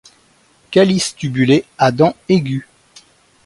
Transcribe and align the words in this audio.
Calice 0.71 1.15
tubulé 1.15 1.63
à 1.77 1.91
dents 1.91 2.15
aigües. 2.27 2.65